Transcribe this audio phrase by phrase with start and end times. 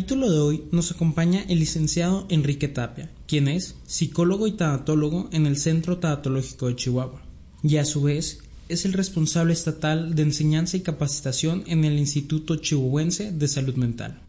[0.00, 5.44] capítulo de hoy nos acompaña el licenciado Enrique Tapia, quien es psicólogo y tanatólogo en
[5.44, 7.20] el Centro Tanatológico de Chihuahua,
[7.62, 8.38] y a su vez
[8.70, 14.22] es el responsable estatal de enseñanza y capacitación en el Instituto Chihuahuense de Salud Mental.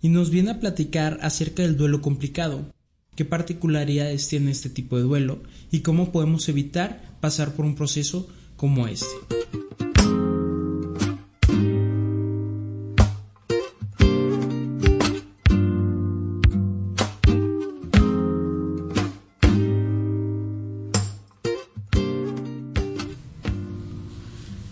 [0.00, 2.72] Y nos viene a platicar acerca del duelo complicado,
[3.14, 8.26] qué particularidades tiene este tipo de duelo y cómo podemos evitar pasar por un proceso
[8.56, 9.06] como este.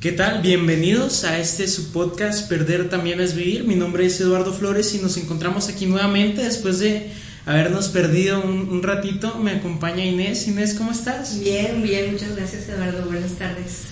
[0.08, 0.40] ¿Qué tal?
[0.40, 3.64] Bienvenidos a este su podcast Perder también es vivir.
[3.64, 7.10] Mi nombre es Eduardo Flores y nos encontramos aquí nuevamente después de
[7.44, 9.34] habernos perdido un, ratito.
[9.34, 10.48] Me acompaña Inés.
[10.48, 11.38] Inés, ¿cómo estás?
[11.38, 13.04] Bien, bien, muchas gracias Eduardo.
[13.04, 13.82] Buenas tardes.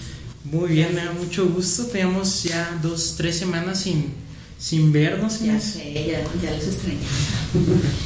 [0.44, 1.84] Muy bien, me da mucho gusto.
[1.84, 4.06] Teníamos ya dos, tres semanas sin,
[4.58, 5.42] sin vernos.
[5.42, 6.96] Ya sé, ya, ya los extrañé.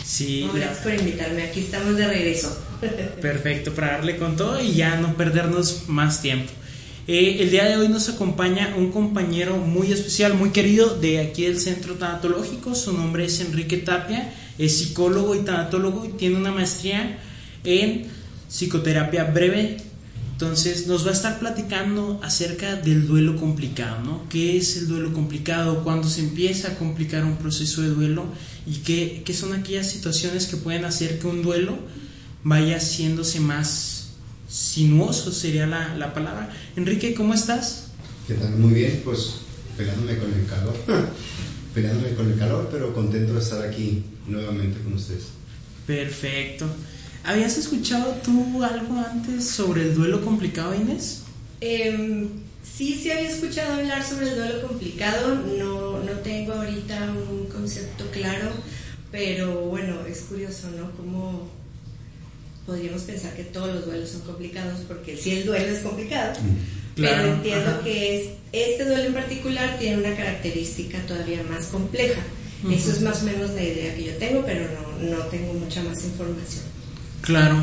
[0.05, 0.50] Sí.
[0.53, 1.44] gracias por invitarme.
[1.44, 2.61] Aquí estamos de regreso.
[3.22, 6.50] Perfecto, para darle con todo y ya no perdernos más tiempo.
[7.12, 11.42] Eh, el día de hoy nos acompaña un compañero muy especial, muy querido de aquí
[11.42, 12.77] del Centro Tanatológico.
[12.77, 17.19] Su nombre es Enrique Tapia, es psicólogo y tanatólogo y tiene una maestría
[17.64, 18.06] en
[18.48, 19.78] psicoterapia breve.
[20.34, 24.28] Entonces nos va a estar platicando acerca del duelo complicado, ¿no?
[24.28, 25.83] ¿Qué es el duelo complicado?
[25.83, 28.27] ¿Cuándo se empieza a complicar un proceso de duelo?
[28.69, 31.77] ¿Y qué, qué son aquellas situaciones que pueden hacer que un duelo
[32.44, 34.00] vaya haciéndose más
[34.51, 36.51] sinuoso sería la, la palabra.
[36.77, 37.84] Enrique, ¿cómo estás?
[38.27, 38.51] ¿Qué tal?
[38.56, 39.37] Muy bien, pues
[39.77, 40.75] peleándome con el calor,
[41.75, 45.28] peleándome con el calor, pero contento de estar aquí nuevamente con ustedes.
[45.87, 46.67] Perfecto.
[47.25, 51.23] ¿Habías escuchado tú algo antes sobre el duelo complicado, Inés?
[51.61, 52.28] Eh,
[52.62, 58.05] sí, sí había escuchado hablar sobre el duelo complicado, no, no tengo ahorita un concepto
[58.11, 58.51] claro,
[59.12, 60.91] pero bueno, es curioso, ¿no?
[60.93, 61.59] Como
[62.70, 67.00] podríamos pensar que todos los duelos son complicados, porque si el duelo es complicado, mm.
[67.00, 72.20] pero entiendo que es, este duelo en particular tiene una característica todavía más compleja.
[72.70, 74.66] Eso es más o menos la idea que yo tengo, pero
[75.00, 76.62] no, no tengo mucha más información.
[77.22, 77.56] Claro.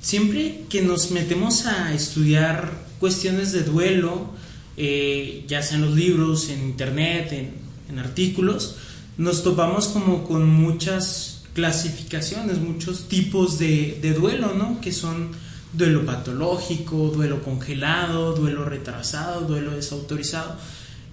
[0.00, 4.30] Siempre que nos metemos a estudiar cuestiones de duelo,
[4.76, 7.52] eh, ya sea en los libros, en internet, en,
[7.90, 8.76] en artículos,
[9.18, 14.80] nos topamos como con muchas clasificaciones, muchos tipos de, duelo, ¿no?
[14.80, 15.30] Que son
[15.72, 20.56] duelo patológico, duelo congelado, duelo retrasado, duelo desautorizado.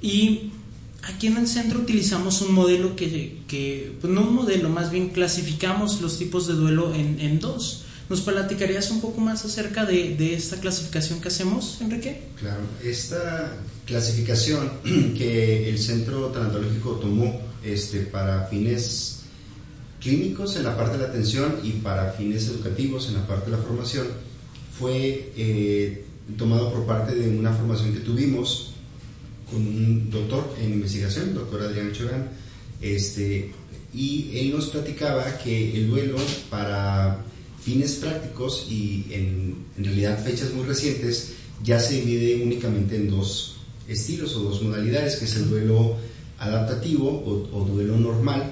[0.01, 0.51] Y
[1.03, 5.09] aquí en el centro utilizamos un modelo que, que pues no un modelo, más bien
[5.09, 7.83] clasificamos los tipos de duelo en, en dos.
[8.09, 12.21] ¿Nos platicarías un poco más acerca de, de, esta clasificación que hacemos, Enrique?
[12.39, 14.71] Claro, esta clasificación
[15.17, 19.17] que el Centro Tanatológico tomó este, para fines
[19.99, 23.57] clínicos en la parte de la atención y para fines educativos en la parte de
[23.57, 24.07] la formación
[24.77, 26.05] fue eh,
[26.37, 28.73] tomado por parte de una formación que tuvimos
[29.49, 32.29] con un doctor en investigación, doctor Adrián Chorán,
[32.81, 33.51] este,
[33.93, 36.17] y él nos platicaba que el duelo
[36.49, 37.23] para
[37.61, 43.57] fines prácticos y en, en realidad fechas muy recientes ya se divide únicamente en dos
[43.87, 45.95] estilos o dos modalidades, que es el duelo
[46.39, 48.51] adaptativo o, o duelo normal,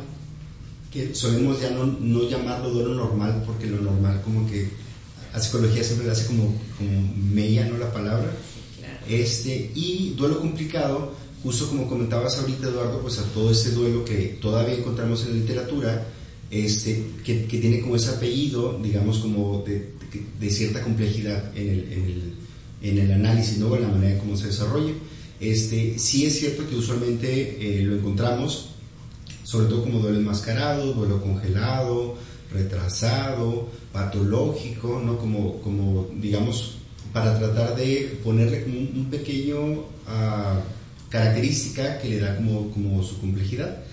[0.95, 4.69] que solemos ya no, no, llamarlo duelo normal porque lo normal como que
[5.33, 7.77] a psicología siempre le hace como, como mella, ¿no?
[7.77, 8.31] La palabra.
[9.09, 11.11] este, y duelo complicado,
[11.43, 15.35] justo como comentabas ahorita Eduardo, pues a todo ese duelo que todavía encontramos en la
[15.35, 16.07] literatura,
[16.49, 19.89] este, que, que tiene como ese apellido, digamos como de,
[20.39, 22.33] de, cierta complejidad en el, en el,
[22.83, 23.75] en el análisis, ¿no?
[23.75, 24.93] En la manera en cómo se desarrolla.
[25.41, 28.74] Este, sí es cierto que usualmente eh, lo encontramos
[29.45, 32.15] sobre todo como duelo enmascarado, duelo congelado,
[32.51, 35.17] retrasado, patológico, ¿no?
[35.19, 36.77] Como, como digamos,
[37.13, 40.59] para tratar de ponerle como un, pequeño uh,
[41.09, 43.83] característica que le da como, como su complejidad.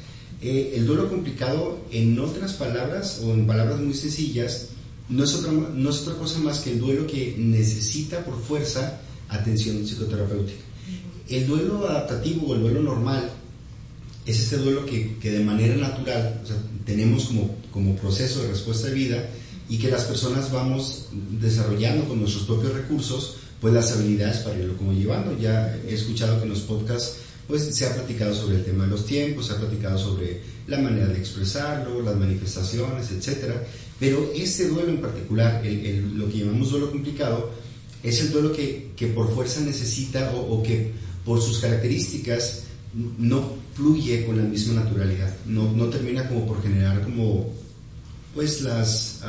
[0.40, 4.70] Eh, el duelo complicado, en otras palabras o en palabras muy sencillas,
[5.10, 9.00] no es, otra, no es otra cosa más que el duelo que necesita por fuerza
[9.28, 10.62] atención psicoterapéutica.
[11.28, 13.30] El duelo adaptativo o el duelo normal
[14.24, 16.42] es este duelo que, que de manera natural
[16.84, 19.28] tenemos como, como proceso de respuesta de vida
[19.68, 21.06] y que las personas vamos
[21.40, 25.36] desarrollando con nuestros propios recursos pues las habilidades para irlo como llevando.
[25.38, 27.16] Ya he escuchado que en los podcasts
[27.48, 30.78] pues se ha platicado sobre el tema de los tiempos, se ha platicado sobre la
[30.78, 33.52] manera de expresarlo, las manifestaciones, etc.
[33.98, 37.50] Pero este duelo en particular, el, lo que llamamos duelo complicado,
[38.02, 40.92] es el duelo que, que por fuerza necesita o que
[41.24, 42.64] por sus características
[43.18, 47.52] no fluye con la misma naturalidad, no, no termina como por generar como
[48.34, 49.20] pues las,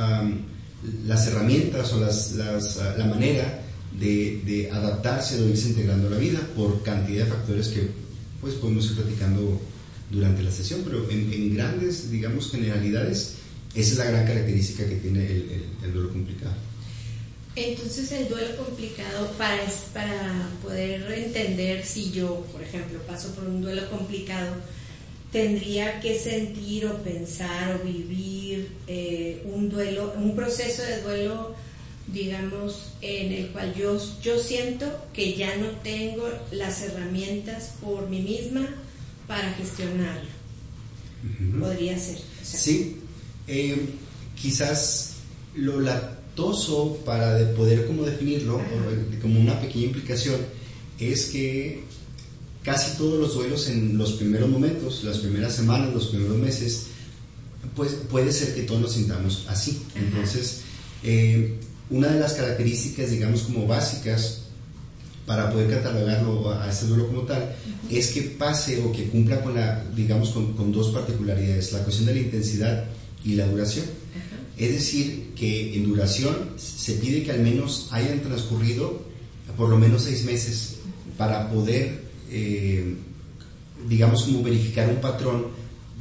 [1.06, 3.62] las herramientas o las, ah, la manera
[4.00, 7.90] de, de, adaptarse o irse integrando a la vida por cantidad de factores que
[8.42, 9.62] pues podemos ir platicando
[10.14, 13.36] durante la sesión, pero en, grandes, digamos, generalidades,
[13.74, 16.54] esa es la gran característica que tiene el, duelo complicado.
[17.56, 19.64] Entonces el duelo complicado, para,
[19.94, 24.56] para poder entender si yo, por ejemplo, paso por un duelo complicado,
[25.32, 31.56] tendría que sentir o pensar o vivir eh, un duelo, un proceso de duelo,
[32.08, 38.22] digamos, en el cual yo, yo siento que ya no tengo las herramientas por mí
[38.22, 38.68] misma
[39.28, 40.30] para gestionarlo.
[41.60, 42.20] Podría ser.
[42.44, 42.98] Sí,
[43.48, 43.90] eh,
[44.36, 45.14] quizás
[45.56, 45.80] lo
[47.06, 48.62] para poder como definirlo,
[49.22, 50.38] como una pequeña implicación,
[51.00, 51.84] es que
[52.64, 56.88] casi todos los duelos en los primeros momentos, las primeras semanas, los primeros meses,
[57.76, 59.82] pues puede ser que todos nos sintamos así.
[59.96, 60.62] Entonces,
[61.04, 61.58] eh,
[61.90, 64.40] una de las características, digamos, como básicas
[65.26, 67.56] para poder catalogarlo a ese duelo como tal,
[67.90, 72.16] es que pase o que cumpla con la, digamos, con, dos particularidades, la cuestión de
[72.16, 72.86] la intensidad
[73.24, 73.86] y la duración.
[74.58, 79.02] Es decir, que en duración se pide que al menos hayan transcurrido
[79.58, 80.78] por lo menos seis meses
[81.18, 82.96] para poder eh,
[83.88, 85.48] digamos, como verificar un patrón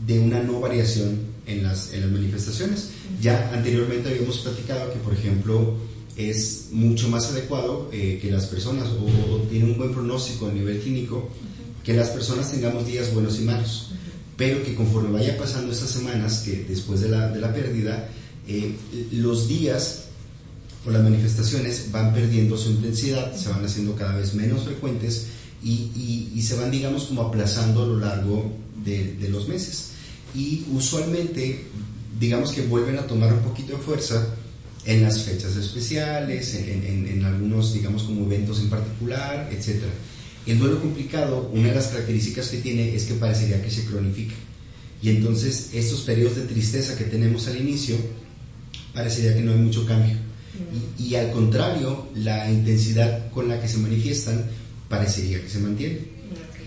[0.07, 2.91] de una no variación en las, en las manifestaciones.
[3.21, 5.77] Ya anteriormente habíamos platicado que, por ejemplo,
[6.17, 10.81] es mucho más adecuado eh, que las personas, o, tiene un buen pronóstico a nivel
[10.81, 11.29] clínico,
[11.85, 13.91] que las personas tengamos días buenos y malos,
[14.37, 18.09] pero que conforme vaya pasando estas semanas, que después de la, de la pérdida,
[18.49, 18.75] eh,
[19.13, 20.05] los días
[20.85, 25.27] o las manifestaciones van perdiendo su intensidad, se van haciendo cada vez menos frecuentes
[25.65, 28.53] y, se van, digamos, como aplazando a lo largo
[28.85, 29.91] de, los meses.
[30.35, 31.67] Y usualmente,
[32.19, 34.27] digamos que vuelven a tomar un poquito de fuerza
[34.85, 39.83] en las fechas especiales, en, algunos, digamos, como eventos en particular, etc.
[40.47, 44.35] El duelo complicado, una de las características que tiene es que parecería que se cronifica.
[45.01, 47.97] Y entonces estos periodos de tristeza que tenemos al inicio,
[48.95, 50.17] parecería que no hay mucho cambio.
[50.99, 54.45] y, al contrario, la intensidad con la que se manifiestan
[54.89, 56.13] parecería que se mantiene.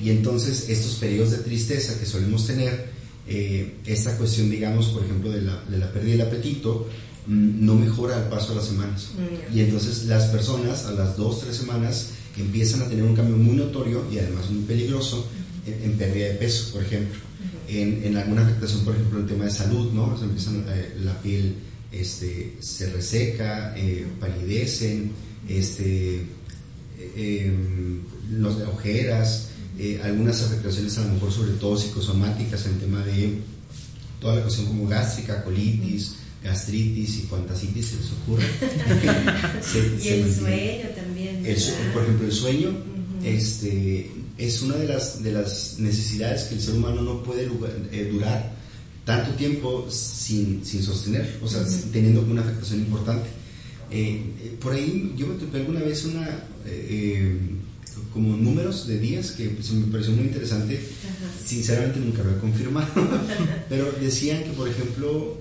[0.03, 2.89] Y entonces estos periodos de tristeza que solemos tener,
[3.27, 6.87] eh, esta cuestión, digamos, por ejemplo, de la, de la pérdida del apetito,
[7.27, 9.11] mm, no mejora al paso de las semanas.
[9.15, 9.57] Mm.
[9.57, 13.55] Y entonces las personas a las dos, tres semanas empiezan a tener un cambio muy
[13.55, 15.27] notorio y además muy peligroso
[15.65, 17.19] en, pérdida de peso, por ejemplo.
[17.67, 20.15] en, en, alguna afectación, por ejemplo, el tema de salud, ¿no?
[20.17, 21.55] Se empiezan, eh, la piel
[21.99, 25.11] este, se reseca, eh, palidecen,
[25.47, 26.21] este,
[27.15, 27.53] eh,
[28.31, 33.39] los de ojeras, eh, algunas afectaciones a lo mejor sobre todo psicosomáticas en tema de
[34.19, 38.45] toda la cuestión como gástrica, colitis, gastritis y cuantas se les ocurre.
[40.03, 41.43] y el sueño también.
[41.93, 42.71] por ejemplo, el sueño
[43.23, 47.49] este, es una de las, de las necesidades que el ser humano no puede
[47.91, 48.54] eh, durar
[49.05, 53.29] tanto tiempo sin, sin sostener, o sea, teniendo una afectación importante.
[53.91, 56.27] Eh, por ahí yo me topé alguna vez una
[58.11, 60.79] como números de días que pues, me pareció muy interesante.
[61.43, 62.87] Sinceramente nunca lo he confirmado,
[63.69, 65.37] pero decían que, por ejemplo,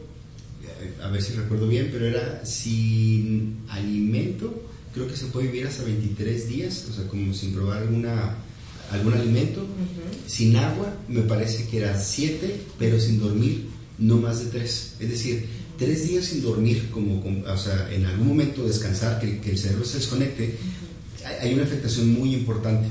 [1.03, 5.85] a ver si recuerdo bien, pero era sin alimento, creo que se puede vivir hasta
[5.85, 8.37] 23 días, o sea, como sin probar alguna,
[8.95, 9.67] algún alimento.
[10.27, 13.67] Sin agua, me parece que era 7, pero sin dormir,
[13.99, 14.95] no más de 3.
[15.01, 15.47] Es decir,
[15.79, 19.85] 3 días sin dormir, como, o sea, en algún momento descansar, que, que el cerebro
[19.85, 20.57] se desconecte
[21.41, 22.89] hay una afectación muy importante.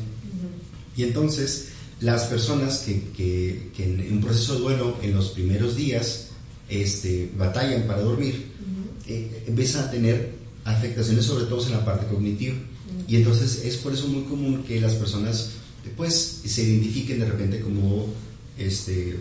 [0.96, 1.70] Y entonces,
[2.00, 6.30] las personas que, que, en un proceso de duelo, en los primeros días,
[6.70, 8.46] este, batallan para dormir,
[9.08, 10.34] eh, empiezan a tener
[10.66, 12.56] afectaciones sobre todo en la parte cognitiva.
[13.08, 15.52] Y entonces es por eso muy común que las personas
[15.84, 18.08] después se identifiquen de repente como
[18.58, 19.20] este,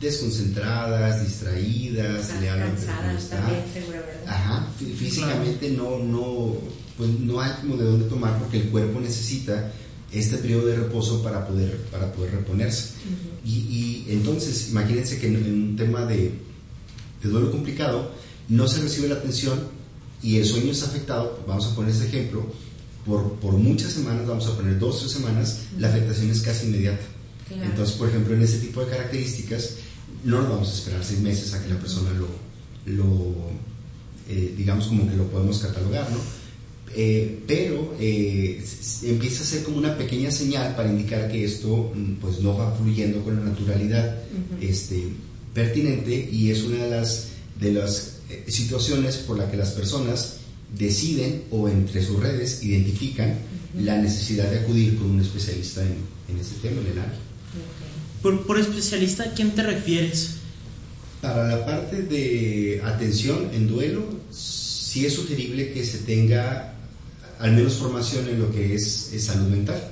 [0.00, 3.62] desconcentradas, distraídas, le hablan también,
[4.26, 6.56] Ajá, físicamente no, no,
[6.96, 9.72] pues no hay como de dónde tomar porque el cuerpo necesita
[10.12, 12.90] este periodo de reposo para poder, para poder reponerse.
[13.44, 16.32] y, entonces, imagínense que en, un tema de,
[17.22, 18.12] de, duelo complicado
[18.48, 19.58] no se recibe la atención
[20.22, 22.44] y el sueño está afectado, vamos a poner este ejemplo,
[23.04, 26.66] por, por muchas semanas, vamos a poner dos o tres semanas, la afectación es casi
[26.66, 27.04] inmediata.
[27.50, 29.76] Entonces, por ejemplo, en ese tipo de características,
[30.24, 32.28] no nos vamos a esperar seis meses a que la persona lo,
[32.86, 33.34] lo
[34.28, 36.18] eh, digamos como que lo podemos catalogar, ¿no?
[36.96, 38.62] Eh, pero eh,
[39.02, 42.72] empieza a ser como una pequeña señal para indicar que esto mm, pues no va
[42.76, 44.16] fluyendo con la naturalidad
[44.60, 45.08] este,
[45.52, 47.28] pertinente y es una de las,
[47.60, 50.36] de las eh, situaciones por la que las personas
[50.76, 53.34] deciden o entre sus redes identifican
[53.80, 55.96] la necesidad de acudir con un especialista en,
[56.28, 57.18] en este tema, en el área.
[58.22, 60.36] Por, por especialista, ¿a quién te refieres?
[61.20, 66.74] Para la parte de atención en duelo, sí es sugerible que se tenga
[67.38, 69.82] al menos formación en lo que es, salud mental.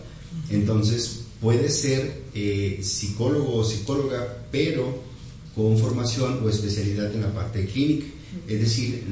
[0.50, 5.02] Entonces, puede ser eh, psicólogo o psicóloga, pero
[5.54, 8.06] con formación o especialidad en la parte clínica.
[8.48, 9.02] Es decir,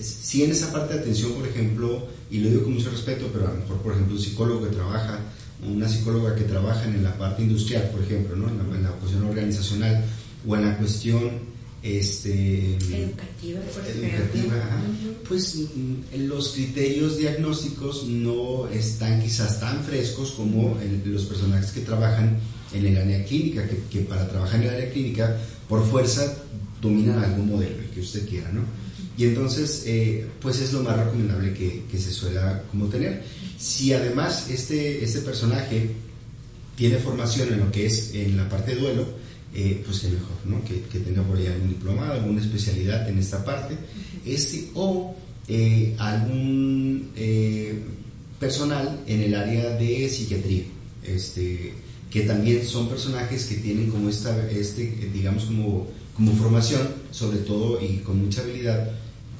[0.00, 3.48] si en esa parte de atención, por ejemplo, y lo digo con mucho respeto, pero
[3.48, 5.20] a lo mejor, por ejemplo, un psicólogo que trabaja,
[5.66, 8.48] una psicóloga que trabaja en la parte industrial, por ejemplo, ¿no?
[8.48, 10.04] en, la, en la cuestión organizacional
[10.46, 13.60] o en la cuestión este, educativa,
[15.28, 22.38] pues mm, los criterios diagnósticos no están quizás tan frescos como los personajes que trabajan
[22.72, 25.36] en el área clínica, que, para trabajar en el área clínica
[25.68, 26.36] por fuerza
[26.80, 28.62] dominan algún modelo, el que usted quiera, ¿no?
[29.16, 33.22] Y entonces, eh, pues es lo más recomendable que, que, se suela como tener.
[33.58, 35.90] Si además este, este personaje
[36.76, 39.06] tiene formación en lo que es en la parte de duelo,
[39.54, 40.64] eh, pues que mejor, ¿no?
[40.64, 43.76] Que, tenga por ahí algún diplomado, alguna especialidad en esta parte,
[44.24, 45.14] este, o
[45.46, 47.82] eh, algún eh,
[48.40, 50.64] personal en el área de psiquiatría,
[51.04, 51.74] este,
[52.10, 57.78] que también son personajes que tienen como esta, este, digamos, como, como formación, sobre todo
[57.84, 58.90] y con mucha habilidad,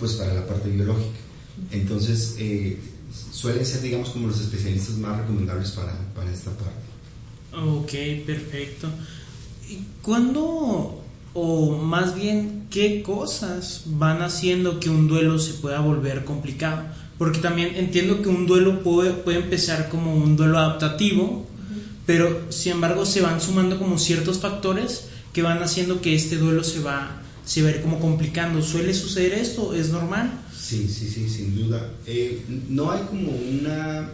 [0.02, 1.16] pues para la parte biológica.
[1.70, 2.36] Entonces,
[3.30, 6.82] suelen ser, digamos, como los especialistas más recomendables para, para esta parte.
[7.56, 8.88] Ok, perfecto.
[10.02, 11.04] ¿Cuándo,
[11.34, 16.82] o más bien, qué cosas van haciendo que un duelo se pueda volver complicado?
[17.16, 21.46] Porque también entiendo que un duelo puede, puede empezar como un duelo adaptativo,
[22.06, 26.64] pero sin embargo se van sumando como ciertos factores que van haciendo que este duelo
[26.64, 28.62] se va, se va a ir como complicando.
[28.62, 29.74] ¿Suele suceder esto?
[29.74, 30.40] ¿Es normal?
[30.56, 31.90] Sí, sí, sí, sin duda.
[32.06, 34.10] Eh, no hay como una,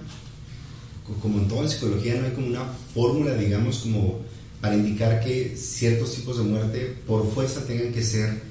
[1.23, 4.21] como en toda la psicología, no hay como una fórmula, digamos, como
[4.61, 8.43] para indicar que ciertos tipos de muerte por fuerza tengan que ser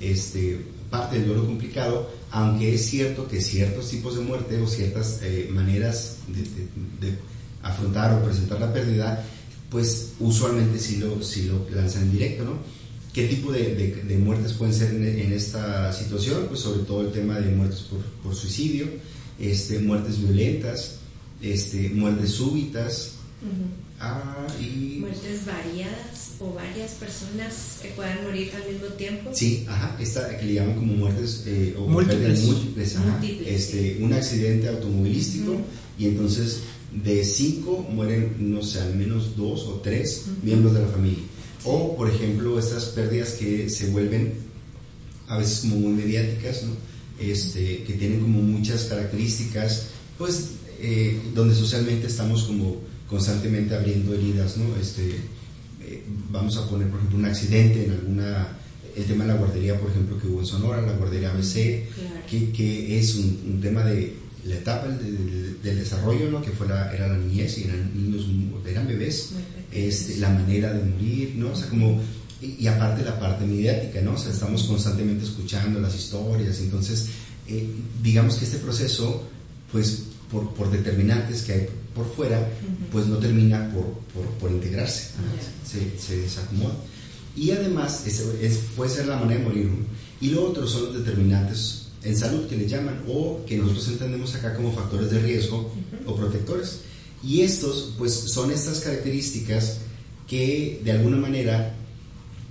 [0.00, 0.60] este,
[0.90, 5.48] parte del duelo complicado, aunque es cierto que ciertos tipos de muerte o ciertas eh,
[5.50, 7.14] maneras de,
[7.62, 9.24] afrontar o presentar la pérdida,
[9.70, 12.58] pues usualmente sí lo, sí lo lanzan en directo, ¿no?
[13.14, 16.46] ¿Qué tipo de, muertes pueden ser en, esta situación?
[16.48, 17.86] Pues sobre todo el tema de muertes
[18.22, 18.88] por, suicidio,
[19.38, 20.96] este, muertes violentas,
[21.40, 23.12] este, muertes súbitas,
[24.00, 24.46] Ah,
[24.98, 29.30] muertes variadas o varias personas que puedan morir al mismo tiempo.
[29.32, 32.96] Sí, ajá, esta que le llaman como muertes eh, o múltiples, múltiples,
[33.46, 35.56] este, un accidente automovilístico
[35.98, 36.62] y entonces
[37.04, 41.22] de cinco mueren, no sé, al menos dos o tres miembros de la familia.
[41.64, 44.34] O, por ejemplo, estas pérdidas que se vuelven
[45.28, 46.72] a veces como muy mediáticas, ¿no?
[47.18, 52.76] este, que tienen como muchas características, pues eh, donde socialmente estamos como
[53.08, 54.76] constantemente abriendo heridas, ¿no?
[54.80, 55.16] Este,
[55.82, 58.48] eh, vamos a poner, por ejemplo, un accidente en alguna,
[58.96, 61.54] el tema de la guardería, por ejemplo, que hubo en Sonora, la guardería ABC,
[62.28, 66.42] que, que, es un, tema de la etapa del, desarrollo, ¿no?
[66.42, 68.26] Que fue la, era la niñez y eran niños,
[68.66, 69.30] eran bebés,
[69.74, 71.50] este, la manera de morir, ¿no?
[71.50, 72.00] O sea, como,
[72.40, 74.12] y, aparte la parte mediática, ¿no?
[74.12, 77.08] O sea, estamos constantemente escuchando las historias, entonces,
[77.48, 77.68] eh,
[78.02, 79.24] digamos que este proceso,
[79.72, 82.48] pues, por, por determinantes que hay por fuera,
[82.90, 83.84] pues no termina por,
[84.40, 85.10] por, integrarse,
[85.64, 86.74] se, se, desacomoda.
[87.36, 89.70] Y además, es, puede ser la manera de morir.
[90.20, 94.34] Y lo otro son los determinantes en salud que le llaman, o que nosotros entendemos
[94.34, 95.72] acá como factores de riesgo
[96.06, 96.80] o protectores.
[97.24, 99.78] Y estos, pues son estas características
[100.28, 101.74] que de alguna manera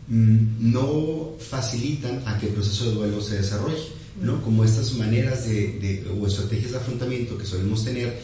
[0.08, 3.84] mm, no facilitan a que el proceso de duelo se desarrolle,
[4.22, 4.42] ¿no?
[4.42, 8.18] Como estas maneras de, de, o estrategias de afrontamiento que solemos tener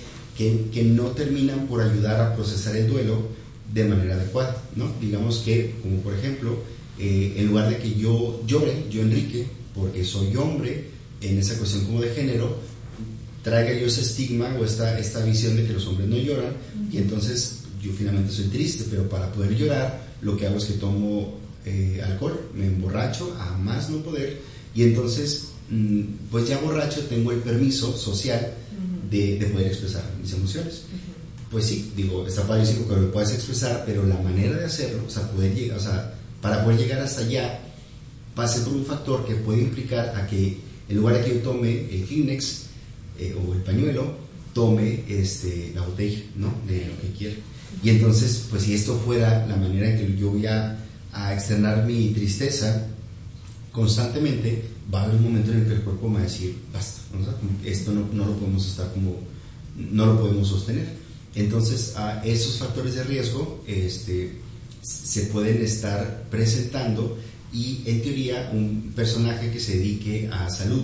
[0.72, 3.28] que, no terminan por ayudar a procesar el duelo
[3.74, 4.90] de manera adecuada, ¿no?
[5.02, 6.58] Digamos que, como por ejemplo,
[6.98, 10.88] eh, en lugar de que yo llore, yo Enrique, porque soy hombre,
[11.22, 12.58] en esa cuestión como de género,
[13.44, 16.54] traiga yo ese estigma o esta, esta visión de que los hombres no lloran,
[16.92, 20.74] y entonces yo finalmente soy triste, pero para poder llorar, lo que hago es que
[20.74, 24.40] tomo eh, alcohol, me emborracho a más no poder,
[24.76, 28.54] y entonces, mm, pues ya borracho tengo el permiso social
[29.10, 30.84] de, poder expresar mis emociones.
[31.50, 35.10] Pues sí, digo, está padrísimo que lo puedas expresar, pero la manera de hacerlo, o
[35.10, 37.60] sea, poder llegar, o sea, para poder llegar hasta allá,
[38.36, 41.94] pase por un factor que puede implicar a que en lugar de que yo tome
[41.94, 42.69] el Kleenex,
[43.20, 44.16] eh, o el pañuelo,
[44.54, 46.54] tome este, la botella, ¿no?
[46.68, 47.38] De lo que quiere.
[47.84, 50.78] Y entonces, pues si esto fuera la manera en que yo voy a,
[51.14, 52.88] a externar mi tristeza
[53.72, 56.58] constantemente, va a haber un momento en el que el cuerpo me va a decir,
[56.74, 57.02] basta,
[57.64, 59.18] esto no, no, lo podemos estar como,
[59.76, 60.88] no lo podemos sostener.
[61.36, 64.34] Entonces, a esos factores de riesgo este,
[64.82, 67.18] se pueden estar presentando
[67.54, 70.84] y en teoría un personaje que se dedique a salud,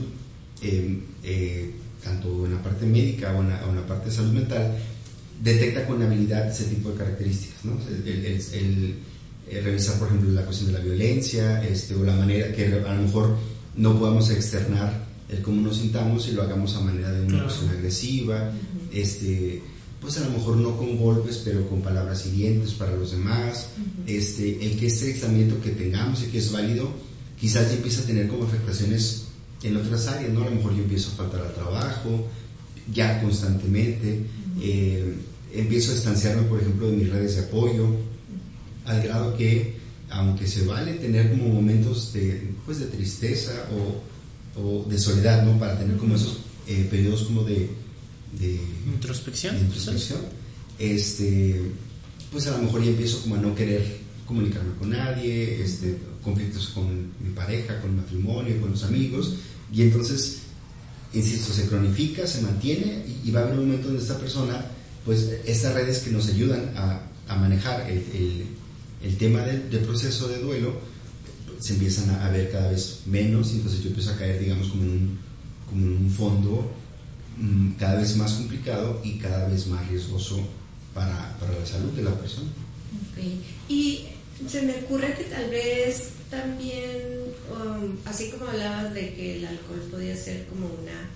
[0.61, 1.71] em, eh,
[2.05, 4.77] tanto en la parte médica o en la, parte de salud mental,
[5.43, 7.65] detecta con habilidad ese tipo de características.
[7.65, 7.77] ¿no?
[7.89, 8.95] El,
[9.63, 13.01] revisar, por ejemplo, la cuestión de la violencia este, o la manera que a lo
[13.03, 13.37] mejor
[13.75, 17.73] no podamos externar el cómo nos sintamos y lo hagamos a manera de una persona
[17.73, 18.51] agresiva,
[18.91, 19.61] este,
[20.01, 23.69] pues a lo mejor no con golpes, pero con palabras hirientes para los demás,
[24.07, 26.89] este, el que este examiento que tengamos y que es válido,
[27.39, 29.24] quizás ya empieza a tener como afectaciones
[29.65, 30.43] en otras áreas, ¿no?
[30.43, 32.27] A lo mejor yo empiezo a faltar al trabajo,
[32.93, 34.21] ya constantemente,
[34.61, 35.15] eh,
[35.53, 37.87] empiezo a distanciarme, por ejemplo, de mis redes de apoyo,
[38.85, 39.75] al grado que,
[40.09, 45.57] aunque se vale tener como momentos de, pues, de tristeza o, o de soledad, ¿no?
[45.59, 47.69] Para tener como esos eh, periodos como de
[48.39, 49.57] de introspección.
[49.57, 50.19] introspección.
[50.77, 51.61] Este,
[52.31, 56.69] pues a lo mejor ya empiezo como a no querer comunicarme con nadie, este, conflictos
[56.69, 59.35] con mi pareja, con el matrimonio, con los amigos,
[59.71, 60.39] y entonces,
[61.13, 64.65] insisto, se cronifica, se mantiene, y, va a haber un momento donde esta persona,
[65.03, 68.45] pues estas redes que nos ayudan a, a manejar el, el,
[69.03, 70.79] el tema del, del, proceso de duelo,
[71.59, 74.89] se empiezan a, ver cada vez menos, entonces yo empiezo a caer, digamos, como en
[74.89, 75.19] un,
[75.69, 76.71] como en un fondo
[77.37, 80.39] Mm, cada vez más complicado y cada vez más riesgoso
[80.93, 82.47] para, para la salud de la persona.
[83.67, 84.05] Y
[84.49, 87.01] se me ocurre que tal vez también,
[87.51, 91.09] um, así como hablabas de que el alcohol podía ser como una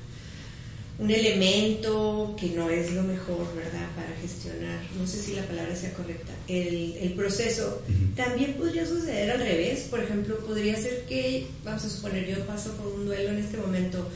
[1.00, 5.74] un elemento que no es lo mejor, ¿verdad?, para gestionar, no sé si la palabra
[5.74, 7.82] sea correcta, el, el proceso.
[8.18, 12.74] También podría suceder al revés, por ejemplo, podría ser que, vamos a suponer, yo paso
[12.74, 14.10] por un duelo en este momento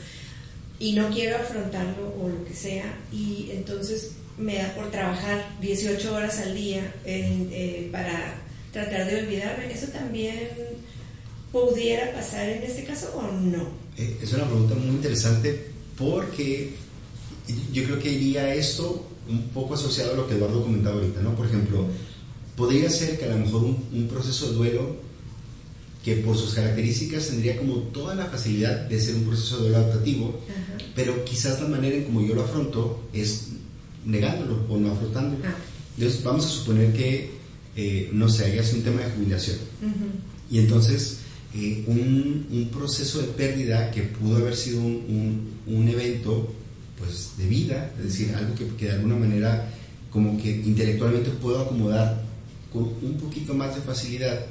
[0.78, 6.14] y no quiero afrontarlo o lo que sea y entonces me da por trabajar 18
[6.14, 8.34] horas al día eh, para
[8.74, 9.72] tratar de olvidarme.
[9.72, 10.50] ¿Eso también
[11.50, 13.68] pudiera pasar en este caso o no?
[13.96, 16.74] Eh, es una pregunta muy interesante porque
[17.72, 21.34] yo creo que iría esto un poco asociado a lo que Eduardo comentaba ahorita, ¿no?
[21.34, 21.86] Por ejemplo,
[22.56, 24.96] podría ser que a lo mejor un proceso de duelo
[26.04, 29.78] que por sus características tendría como toda la facilidad de ser un proceso de duelo
[29.78, 30.40] adaptativo,
[30.94, 33.48] pero quizás la manera en como yo lo afronto es
[34.04, 35.42] negándolo o no afrontándolo.
[35.46, 35.56] Ah.
[35.96, 37.33] Entonces vamos a suponer que,
[37.76, 39.56] eh, no sé, haya un tema de jubilación.
[40.50, 41.18] Y entonces
[41.54, 46.52] eh, un, un, proceso de pérdida que pudo haber sido un, un, evento
[46.98, 49.70] pues, de vida, es decir, algo que, que de alguna manera
[50.10, 52.22] como que intelectualmente puedo acomodar
[52.72, 54.46] con un poquito más de facilidad,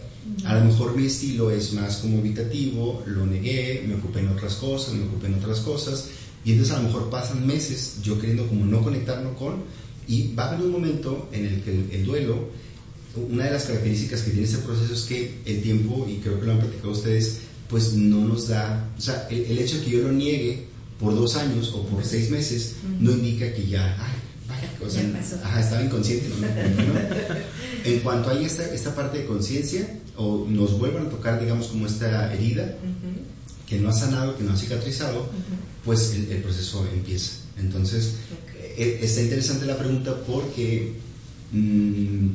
[0.45, 4.55] a lo mejor mi estilo es más como evitativo, lo negué, me ocupé en otras
[4.55, 6.09] cosas, me ocupé en otras cosas,
[6.45, 9.63] y entonces a lo mejor pasan meses yo queriendo como no conectarlo con,
[10.07, 12.49] y va a haber un momento en el que el, duelo,
[13.15, 16.45] una de las características que tiene este proceso es que el tiempo, y creo que
[16.45, 20.03] lo han platicado ustedes, pues no nos da, o sea, el, hecho de que yo
[20.03, 20.65] lo niegue
[20.99, 24.13] por dos años o por seis meses no indica que ya, ay,
[24.47, 26.27] vaya, o sea, estaba inconsciente.
[27.85, 31.87] en cuanto hay esta, esta parte de conciencia, o nos vuelvan a tocar, digamos, como
[31.87, 32.77] esta herida
[33.67, 35.29] que no ha sanado, que no ha cicatrizado,
[35.83, 37.33] pues el, proceso empieza.
[37.57, 38.15] Entonces,
[38.77, 40.93] e, está interesante la pregunta porque
[41.51, 42.27] mm,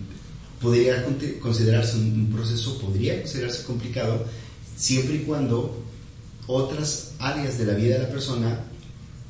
[0.61, 1.05] podría
[1.41, 4.25] considerarse un, proceso, podría considerarse complicado
[4.77, 5.83] siempre y cuando
[6.47, 8.65] otras áreas de la vida de la persona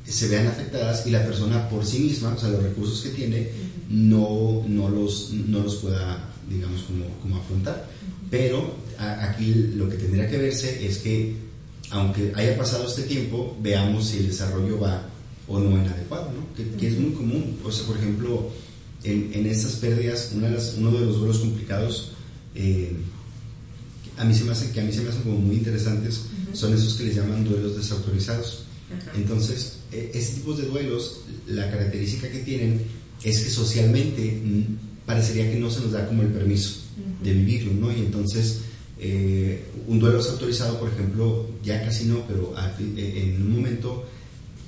[0.05, 3.49] se vean afectadas y la persona por sí misma, o sea, los recursos que tiene,
[3.89, 7.87] no, no, los, no los pueda, digamos, como, como afrontar.
[8.31, 11.35] Pero aquí lo que tendría que verse es que,
[11.91, 15.09] aunque haya pasado este tiempo, veamos si el desarrollo va
[15.47, 16.77] o no en adecuado, ¿no?
[16.77, 17.59] Que, es muy común.
[17.63, 18.51] O sea, por ejemplo,
[19.03, 22.11] en, en estas pérdidas, una de las, uno de los duelos complicados,
[22.55, 22.93] eh,
[24.17, 26.73] a mí se me hace, que a mí se me hacen como muy interesantes, son
[26.73, 28.63] esos que les llaman duelos desautorizados.
[29.15, 32.81] Entonces, e, este tipo de duelos, la característica que tienen
[33.23, 36.81] es que socialmente mm, parecería que no se nos da como el permiso
[37.23, 37.91] de vivirlo, ¿no?
[37.91, 38.61] Y entonces,
[38.99, 42.53] eh, un duelo es autorizado, por ejemplo, ya casi no, pero
[42.97, 44.05] eh, en un momento,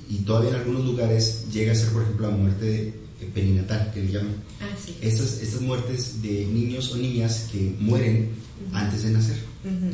[0.08, 2.94] y todavía en algunos lugares, llega a ser, por ejemplo, la muerte
[3.34, 4.34] perinatal, que le llaman.
[4.60, 4.68] Ah,
[5.00, 8.30] estas, estas muertes de niños o niñas que mueren
[8.72, 9.36] antes de nacer.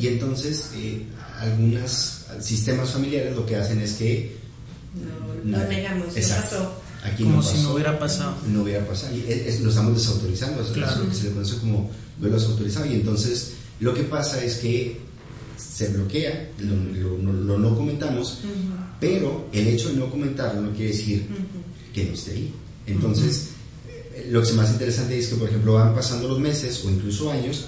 [0.01, 1.03] Y entonces, eh,
[1.41, 4.37] algunos sistemas familiares lo que hacen es que
[5.45, 6.83] no, no negamos, no pasó.
[7.05, 8.37] Aquí como si no hubiera pasado.
[8.49, 9.15] No hubiera pasado.
[9.15, 9.23] Y
[9.63, 10.63] lo estamos desautorizando.
[10.63, 12.87] Eso es lo que se le conoce como duelo desautorizado.
[12.87, 14.99] Y entonces lo que pasa es que
[15.57, 18.41] se bloquea, lo, no comentamos,
[19.01, 21.27] pero el hecho de no comentarlo no quiere decir
[21.93, 22.55] que no esté ahí.
[22.89, 23.51] Entonces,
[24.31, 27.31] lo que es más interesante es que, por ejemplo, van pasando los meses o incluso
[27.31, 27.67] años,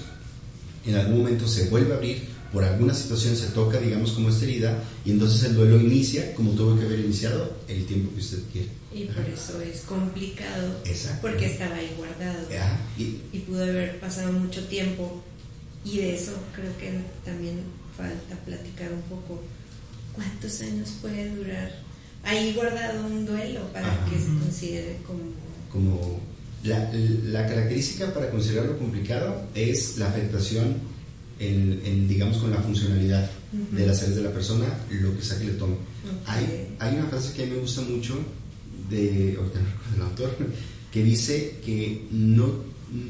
[0.85, 4.43] en algún momento se vuelve a abrir, por alguna situación se toca, digamos, como esta
[4.43, 8.39] herida, y entonces el duelo inicia como tuvo que haber iniciado el tiempo que usted
[8.51, 8.67] quiere.
[8.93, 10.75] Y por eso es complicado,
[11.21, 12.47] porque estaba ahí guardado.
[12.97, 15.23] Y, y pudo haber pasado mucho tiempo,
[15.85, 16.91] y de eso creo que
[17.23, 17.61] también
[17.95, 19.41] falta platicar un poco.
[20.13, 21.71] ¿Cuántos años puede durar
[22.23, 25.21] ahí guardado un duelo para que se considere como...
[25.71, 26.19] Como
[26.63, 30.75] la, la, característica para considerarlo complicado es la afectación
[31.39, 35.45] en, digamos, con la funcionalidad de las áreas de la persona, lo que sea que
[35.45, 35.75] le tome.
[36.27, 38.19] Hay, hay una frase que a mí me gusta mucho
[38.89, 40.37] de, del autor
[40.91, 42.63] que dice que no,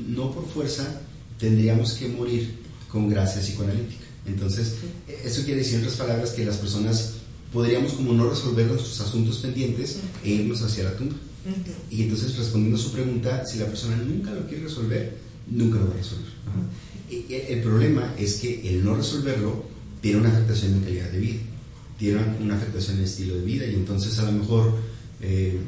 [0.07, 1.01] no por fuerza
[1.37, 2.53] tendríamos que morir
[2.87, 4.05] con gracia psicoanalítica.
[4.25, 4.75] Entonces,
[5.23, 7.15] eso quiere decir en otras palabras que las personas
[7.51, 11.15] podríamos como no resolver nuestros asuntos pendientes e irnos hacia la tumba.
[11.89, 15.87] Y entonces respondiendo a su pregunta, si la persona nunca lo quiere resolver, nunca lo
[15.87, 16.31] va a resolver.
[17.09, 19.65] Y el problema es que el no resolverlo
[20.01, 21.39] tiene una afectación en calidad de vida,
[21.97, 24.73] tiene una afectación en el estilo de vida y entonces a lo mejor
[25.19, 25.59] eh,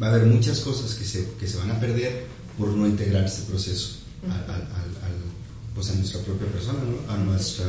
[0.00, 2.24] va a haber muchas cosas que se, que se van a perder
[2.56, 3.96] por no integrar este proceso
[4.28, 4.68] al,
[5.74, 7.12] pues a nuestra propia persona, ¿no?
[7.12, 7.66] a, nuestra,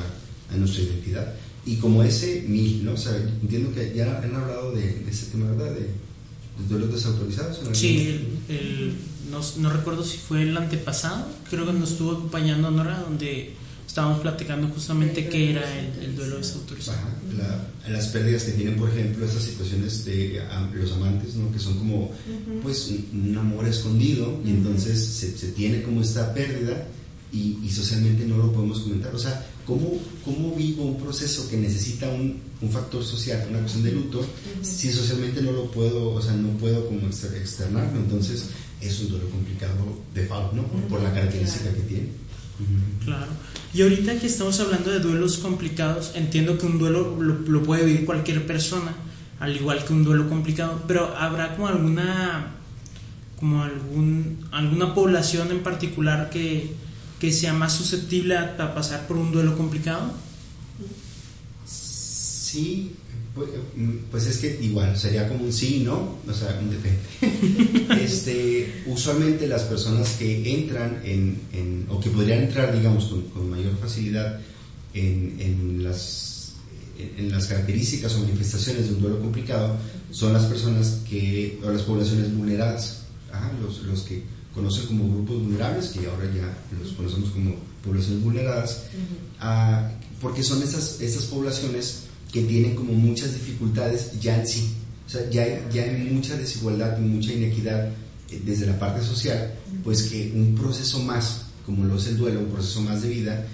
[0.51, 1.33] a nuestra identidad.
[1.65, 2.93] Y como ese mil, ¿no?
[2.93, 5.73] O sea, entiendo que ya han hablado de, ese tema, ¿verdad?
[5.73, 7.61] De, de duelos desautorizados.
[7.71, 8.95] Sí, el,
[9.31, 13.53] no, no, recuerdo si fue el antepasado, creo que nos estuvo acompañando Nora, donde
[13.87, 15.63] estábamos platicando justamente qué era
[16.01, 16.97] el, duelo desautorizado.
[17.87, 20.41] las pérdidas que tienen, por ejemplo, estas situaciones de
[20.73, 21.51] los amantes, ¿no?
[21.51, 22.11] que son como
[22.63, 26.87] pues un, amor escondido y entonces se, se, tiene como esta pérdida
[27.31, 29.13] y, socialmente no lo podemos comentar.
[29.13, 33.83] O sea, ¿cómo, cómo vivo un proceso que necesita un, un factor social, una cuestión
[33.83, 34.25] de luto,
[34.61, 37.99] si socialmente no lo puedo, o sea, no puedo como externarlo?
[37.99, 38.49] Entonces,
[38.81, 39.75] es un duelo complicado
[40.13, 40.63] de falta, ¿no?
[40.63, 42.07] Por, la característica que tiene.
[43.03, 43.31] Claro.
[43.73, 47.85] Y ahorita que estamos hablando de duelos complicados, entiendo que un duelo lo, lo, puede
[47.85, 48.93] vivir cualquier persona,
[49.39, 52.55] al igual que un duelo complicado, pero habrá como alguna
[53.39, 56.71] como algún alguna población en particular que
[57.19, 60.13] que sea más susceptible a, pasar por un duelo complicado?
[61.65, 62.91] Sí,
[63.33, 63.49] pues,
[64.11, 66.17] pues, es que igual sería como un sí, ¿no?
[66.27, 66.69] O sea, un
[67.21, 68.03] depende.
[68.03, 74.39] este, usualmente las personas que entran en, o que podrían entrar, digamos, con, mayor facilidad
[74.93, 76.53] en, en, las,
[77.17, 79.77] en las características o manifestaciones de un duelo complicado
[80.11, 83.03] son las personas que, o las poblaciones vulneradas,
[83.61, 84.21] los, los que
[84.53, 88.83] conocen como grupos vulnerables, que ahora ya los conocemos como poblaciones vulneradas,
[89.39, 89.89] ah,
[90.21, 94.73] porque son esas, esas poblaciones que tienen como muchas dificultades ya en sí.
[95.05, 97.89] O sea, ya hay, ya hay mucha desigualdad y mucha inequidad
[98.29, 102.39] eh, desde la parte social, pues que un proceso más, como lo es el duelo,
[102.39, 103.45] un proceso más de vida,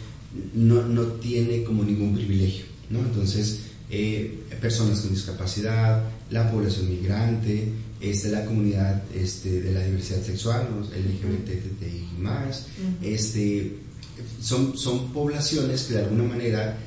[0.54, 2.66] no, no tiene como ningún privilegio.
[2.90, 3.00] ¿no?
[3.00, 10.22] Entonces, eh, personas con discapacidad, la población migrante, este, la comunidad este, de la diversidad
[10.24, 12.68] sexual, LGBTI más,
[13.02, 13.78] este,
[14.42, 16.78] son, son poblaciones que de alguna manera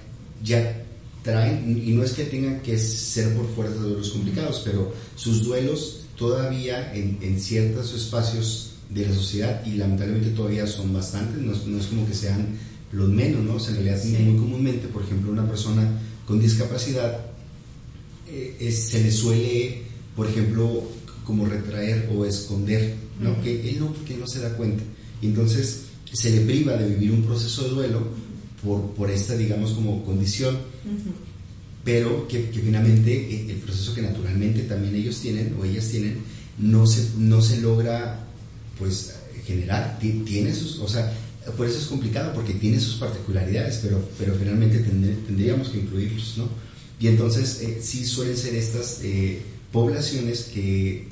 [0.43, 0.85] ya
[1.23, 5.45] traen, y no es que tengan que ser por fuerza de duelos complicados, pero sus
[5.45, 11.53] duelos todavía en, en ciertos espacios de la sociedad, y lamentablemente todavía son bastantes, no,
[11.67, 12.59] no es como que sean
[12.93, 13.59] los menos, ¿no?
[13.59, 17.27] en realidad muy comúnmente, por ejemplo, una persona con discapacidad
[18.29, 19.83] eh, se le suele,
[20.17, 20.89] por ejemplo,
[21.25, 23.41] como retraer o esconder, ¿no?
[23.43, 24.83] Que él no, porque no se da cuenta.
[25.21, 25.83] Y entonces
[26.13, 28.09] se le priva de vivir un proceso de duelo
[28.63, 30.59] por, por esta, digamos, como condición,
[31.85, 36.19] pero que, finalmente eh, el proceso que naturalmente también ellos tienen o ellas tienen,
[36.59, 38.27] no se, no se logra,
[38.79, 39.15] pues,
[39.47, 41.13] generar, tiene sus, o sea,
[41.57, 46.49] por eso es complicado, porque tiene sus particularidades, pero, pero finalmente tendríamos que incluirlos, ¿no?
[47.01, 51.09] Y entonces eh, sí suelen ser estas eh, poblaciones que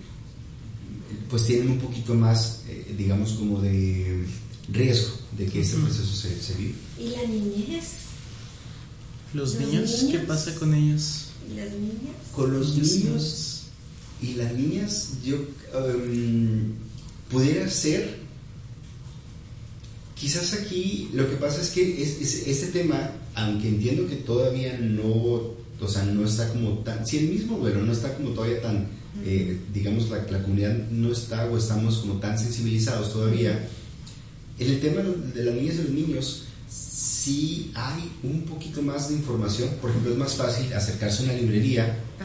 [1.29, 4.25] pues tienen un poquito más, eh, digamos, como de
[4.69, 6.75] riesgo de que este proceso se, se viva.
[6.99, 7.85] ¿Y la niñez?
[9.33, 10.07] ¿Los, niños?
[10.11, 11.27] ¿Qué pasa con ellos?
[11.51, 12.17] ¿Y las niñas?
[12.35, 13.61] Con los niños
[14.23, 16.75] y las niñas, yo um,
[17.31, 18.19] pudiera ser,
[20.15, 25.59] quizás aquí lo que pasa es que es, este tema, aunque entiendo que todavía no
[25.83, 28.87] o sea, no está como tan, si el mismo duelo no está como todavía tan,
[29.25, 33.69] eh, digamos, la, la, comunidad no está o estamos como tan sensibilizados todavía,
[34.59, 39.17] en el tema de las niñas y los niños, sí hay un poquito más de
[39.17, 42.25] información, por ejemplo, es más fácil acercarse a una librería ah,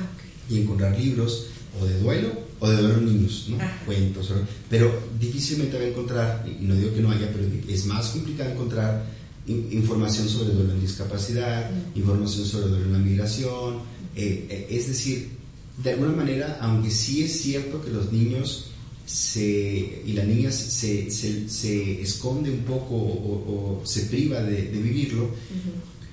[0.49, 1.47] y encontrar libros
[1.79, 2.29] o de duelo
[2.59, 3.57] o de duelo niños, ¿no?
[3.85, 4.31] cuentos,
[4.69, 8.51] pero difícilmente va a encontrar, y no digo que no haya, pero es más complicado
[8.51, 9.05] encontrar
[9.47, 13.79] información sobre duelo en discapacidad, información sobre duelo en la migración,
[14.15, 15.29] eh, eh, es decir,
[15.77, 18.67] de alguna manera, aunque sí es cierto que los niños
[19.05, 25.29] se, y las niñas se, se, esconde un poco o, se priva de, vivirlo,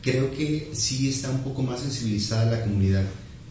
[0.02, 3.04] creo que sí está un poco más sensibilizada la comunidad.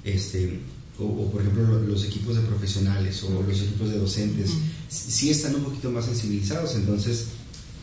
[0.04, 0.60] Este,
[1.00, 4.52] o, por ejemplo los equipos de profesionales o los equipos de docentes,
[4.90, 7.28] sí están un poquito más sensibilizados, entonces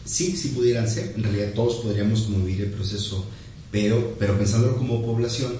[0.04, 3.24] sí, sí pudieran ser, en realidad todos podríamos como vivir el proceso,
[3.70, 5.52] pero, pero pensándolo como población,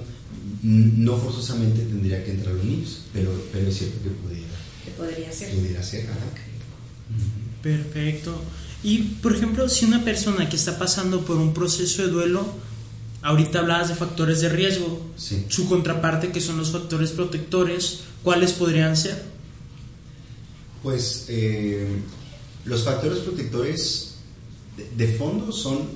[0.63, 4.49] no forzosamente tendría que entrar los niños, pero, pero es cierto que pudiera.
[4.85, 5.55] Que podría ser.
[5.55, 6.07] Pudiera ser,
[7.63, 8.41] Perfecto.
[8.83, 12.47] Y, por ejemplo, si una persona que está pasando por un proceso de duelo,
[13.23, 18.97] ahorita hablabas de factores de riesgo, su contraparte que son los factores protectores, ¿cuáles podrían
[18.97, 19.23] ser?
[20.83, 21.87] Pues eh,
[22.65, 24.15] los factores protectores
[24.97, 25.89] de, fondo son,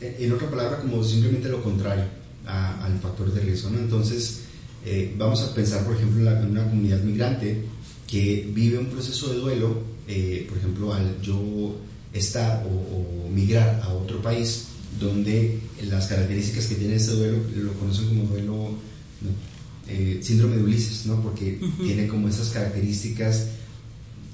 [0.00, 2.04] en otra palabra, como simplemente lo contrario
[2.46, 3.70] al factor de riesgo.
[3.70, 3.78] ¿no?
[3.78, 4.40] Entonces,
[4.84, 7.64] eh, vamos a pensar, por ejemplo, en, una comunidad migrante
[8.06, 11.76] que vive un proceso de duelo, eh, por ejemplo, al yo
[12.12, 14.66] estar o, migrar a otro país
[15.00, 15.58] donde
[15.90, 18.70] las características que tiene ese duelo lo conocen como duelo,
[19.88, 21.20] eh, síndrome de Ulises, ¿no?
[21.20, 23.48] porque tiene como esas características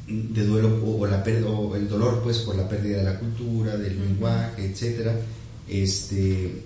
[0.06, 3.98] de duelo o, la o el dolor pues por la pérdida de la cultura, del
[3.98, 5.18] lenguaje, etcétera,
[5.66, 6.62] este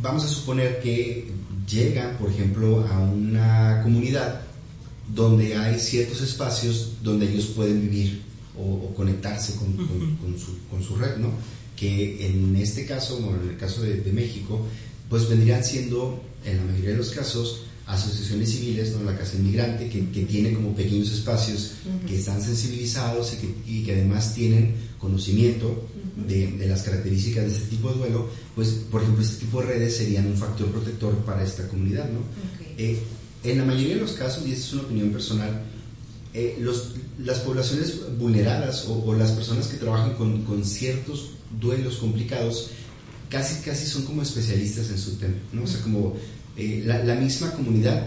[0.00, 1.28] vamos a suponer que
[1.68, 4.42] llegan, por ejemplo, a una comunidad
[5.14, 8.22] donde hay ciertos espacios donde ellos pueden vivir
[8.56, 11.30] o, conectarse con, su, con, su, red, ¿no?
[11.76, 14.66] Que en este caso, o en el caso de, de México,
[15.08, 19.10] pues vendrían siendo, en la mayoría de los casos, asociaciones civiles, ¿no?
[19.10, 21.72] la Casa Inmigrante, que, que tiene como pequeños espacios
[22.06, 25.86] que están sensibilizados y que, y que, además tienen conocimiento
[26.26, 29.68] de, de, las características de este tipo de duelo, pues por ejemplo este tipo de
[29.68, 32.08] redes serían un factor protector para esta comunidad.
[32.10, 32.20] ¿no?
[32.78, 32.98] Eh,
[33.44, 35.62] en la mayoría de los casos, y esta es una opinión personal,
[36.32, 41.30] eh, los, las poblaciones vulneradas o, o, las personas que trabajan con, con ciertos
[41.60, 42.70] duelos complicados,
[43.28, 45.64] casi, casi son como especialistas en su tema, ¿no?
[45.64, 46.16] O sea, como
[46.56, 48.06] eh, la, misma comunidad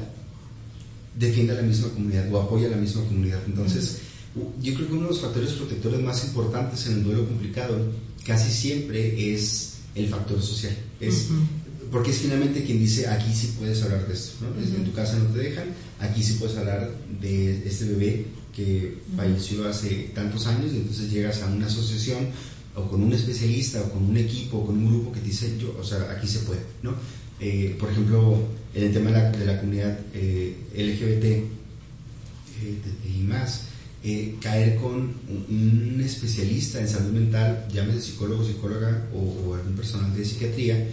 [1.18, 3.40] defiende a la misma comunidad o apoya a la misma comunidad.
[3.48, 4.00] Entonces,
[4.62, 7.78] yo creo que uno de los factores protectores más importantes en el duelo complicado
[8.26, 10.76] casi siempre es el factor social.
[11.00, 11.28] Es,
[11.92, 14.46] Porque es finalmente quien dice, aquí sí puedes hablar de esto.
[14.58, 15.66] En tu casa no te dejan,
[16.00, 16.92] aquí sí puedes hablar
[17.22, 22.28] de este bebé que falleció hace tantos años y entonces llegas a una asociación
[22.76, 25.56] o con un especialista o con un equipo o con un grupo que te dice,
[25.60, 26.96] yo, o sea, aquí se puede, ¿no?
[27.40, 31.48] Eh, por ejemplo, en el tema de la, comunidad eh, LGBT eh,
[33.06, 33.66] y más,
[34.42, 35.14] caer con
[35.50, 40.88] un, especialista en salud mental, llámese psicólogo, psicóloga o, algún personal de psiquiatría,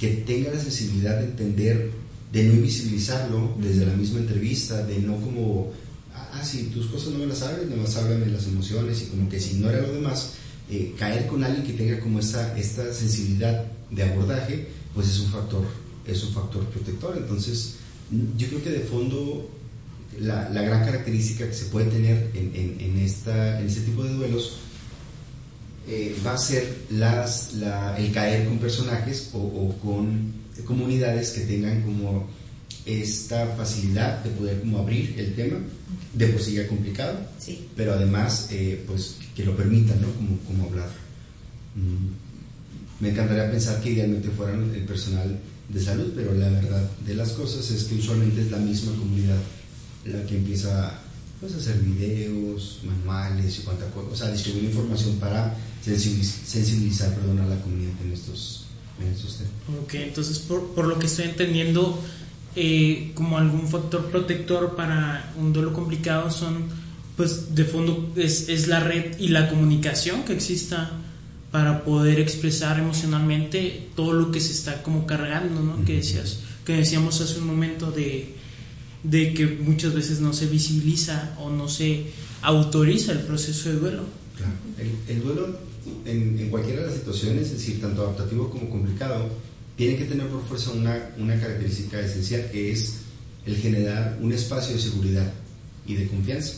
[0.00, 1.90] que tenga la sensibilidad de entender,
[2.32, 5.72] de no invisibilizarlo desde la misma entrevista, de no como,
[6.14, 9.28] ah, si tus cosas no me las sabes, más háblame de las emociones y como
[9.28, 10.32] que si no era lo demás,
[10.98, 15.86] caer con alguien que tenga como esta, esta sensibilidad de abordaje, pues es un factor
[16.06, 17.16] es un factor protector.
[17.16, 17.76] Entonces,
[18.36, 19.50] yo creo que de fondo
[20.20, 24.14] la, la gran característica que se puede tener en, en, esta, en este tipo de
[24.14, 24.58] duelos
[25.88, 30.32] eh, va a ser las, la, el caer con personajes o, o, con
[30.64, 32.28] comunidades que tengan como
[32.84, 35.58] esta facilidad de poder como abrir el tema,
[36.14, 37.68] de por sí ya complicado, sí.
[37.76, 40.10] pero además eh, pues que lo permitan, ¿no?
[40.12, 40.88] Como, como hablar.
[41.74, 43.02] Mm.
[43.02, 47.30] Me encantaría pensar que idealmente fueran el personal de salud, pero la verdad de las
[47.32, 49.38] cosas es que usualmente es la misma comunidad
[50.08, 50.98] la que empieza
[51.40, 57.40] pues, a hacer videos, manuales y cuánta cosa, o sea, distribuir información para sensibilizar, perdón,
[57.40, 58.64] a la comunidad en estos,
[59.00, 59.52] en estos temas.
[59.82, 62.02] Ok, entonces por, por lo que estoy entendiendo,
[62.54, 66.64] eh, como algún factor protector para un duelo complicado son,
[67.16, 70.90] pues de fondo es, es la red y la comunicación que exista
[71.50, 75.84] para poder expresar emocionalmente todo lo que se está como cargando, ¿no?
[75.84, 78.34] Que decías, que decíamos hace un momento de,
[79.10, 82.06] de que muchas veces no se visibiliza o no se
[82.42, 84.04] autoriza el proceso de duelo.
[84.36, 84.52] Claro.
[85.08, 85.58] El, duelo
[86.04, 89.28] en, en, cualquiera de las situaciones, es decir, tanto adaptativo como complicado,
[89.76, 92.96] tiene que tener por fuerza una, una característica esencial que es
[93.46, 95.32] el generar un espacio de seguridad
[95.86, 96.54] y de confianza.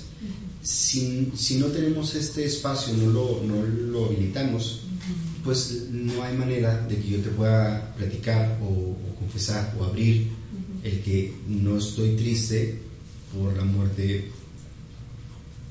[0.62, 4.80] si, si, no tenemos este espacio, no lo, no lo habilitamos,
[5.44, 10.28] pues no hay manera de que yo te pueda platicar o, confesar o abrir
[10.82, 12.78] el que no estoy triste
[13.34, 14.30] por la muerte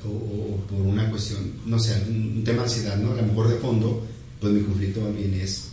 [0.05, 3.11] o, por una cuestión, no sé, un tema de ansiedad, ¿no?
[3.11, 4.05] A lo mejor de fondo,
[4.39, 5.69] pues mi conflicto también es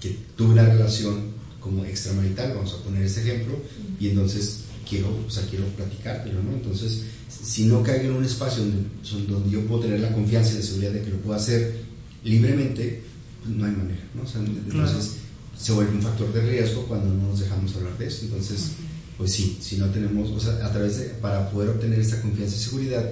[0.00, 3.58] que tuve una relación como extramarital, vamos a poner ese ejemplo,
[4.00, 6.52] y entonces quiero, o sea, quiero platicártelo, ¿no?
[6.52, 8.88] Entonces, si no caigo en un espacio donde,
[9.28, 11.76] donde yo puedo tener la confianza y la seguridad de que lo puedo hacer
[12.24, 13.02] libremente,
[13.42, 14.22] pues no hay manera, ¿no?
[14.22, 15.15] O sea, entonces
[15.58, 18.24] se vuelve un factor de riesgo cuando no nos dejamos hablar de eso.
[18.24, 18.72] Entonces,
[19.16, 22.56] pues sí, si no tenemos, o sea, a través de, para poder obtener esta confianza
[22.56, 23.10] y seguridad,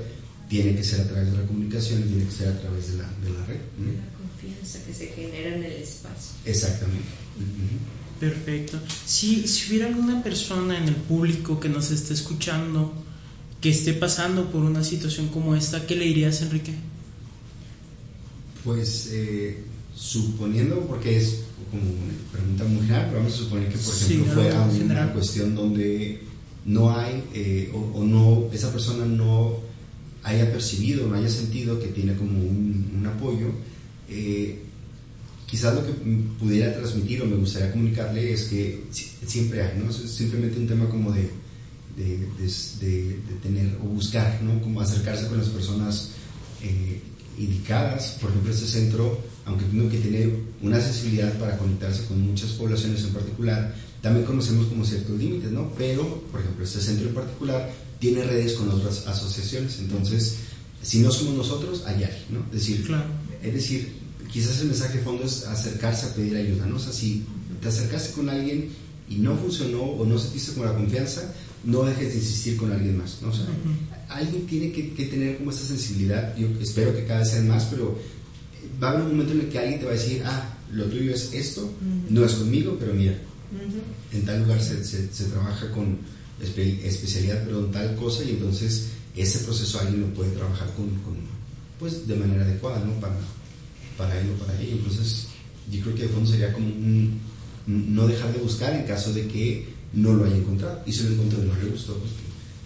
[0.48, 2.98] tiene que ser a través de la comunicación y tiene que ser a través de
[2.98, 3.56] la, de la red.
[3.56, 6.36] La confianza que se genera en el espacio.
[6.44, 7.08] Exactamente.
[8.20, 8.78] Perfecto.
[9.06, 13.04] Si, si hubiera alguna persona en el público que nos esté escuchando
[13.64, 16.74] que esté pasando por una situación como esta, ¿qué le dirías, Enrique?
[18.62, 19.64] Pues eh,
[19.96, 24.34] suponiendo, porque es como una pregunta muy general, pero vamos a suponer que, por ejemplo,
[24.34, 26.20] fuera una cuestión donde
[26.64, 29.58] no hay, eh, o, no, esa persona no
[30.22, 33.48] haya percibido, no haya sentido que tiene como un, apoyo,
[34.08, 34.60] eh,
[35.46, 35.92] quizás lo que
[36.38, 38.84] pudiera transmitir o me gustaría comunicarle es que
[39.26, 39.90] siempre hay, ¿no?
[39.90, 41.28] Es simplemente un tema como de,
[41.96, 44.60] de, tener o buscar, ¿no?
[44.62, 46.10] Como acercarse con las personas
[46.62, 47.00] eh,
[47.38, 48.16] indicadas.
[48.20, 50.30] Por ejemplo, este centro, aunque tengo que tiene
[50.62, 55.72] una sensibilidad para conectarse con muchas poblaciones en particular, también conocemos como ciertos límites, ¿no?
[55.76, 60.36] Pero, por ejemplo, este centro en particular tiene redes con otras asociaciones, entonces,
[60.82, 62.40] si no somos nosotros, hay alguien, ¿no?
[62.52, 62.86] Es decir,
[63.42, 63.92] es decir,
[64.30, 66.76] quizás el mensaje de fondo es acercarse a pedir ayuda, ¿no?
[66.76, 67.24] O sea, si
[67.60, 68.68] te acercaste con alguien
[69.08, 71.32] y no funcionó o no sentiste como la confianza,
[71.64, 73.28] no dejes de insistir con alguien más, ¿no?
[73.28, 73.46] O sea,
[74.08, 77.98] alguien tiene que, tener como esa sensibilidad, yo espero que cada vez sean más, pero
[78.82, 80.84] va a haber un momento en el que alguien te va a decir, ah, lo
[80.86, 81.70] tuyo es esto,
[82.08, 83.16] no es conmigo, pero mira,
[84.12, 85.98] en tal lugar se, se, trabaja con
[86.40, 91.14] especialidad, pero en tal cosa, y entonces ese proceso alguien lo puede trabajar con, con
[91.78, 92.92] pues de manera adecuada, ¿no?
[93.00, 93.16] Para,
[93.96, 94.72] para él o para ella.
[94.72, 95.26] Entonces,
[95.70, 97.20] yo creo que de fondo sería como un,
[97.66, 100.82] no dejar de buscar en caso de que no lo haya encontrado.
[100.86, 102.12] Y si lo encontró y no le gustó, pues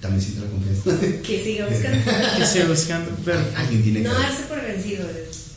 [0.01, 1.23] también siento la confianza.
[1.23, 1.99] Que siga buscando.
[2.39, 3.11] que siga buscando.
[3.25, 5.07] Pero alguien tiene no darse por vencido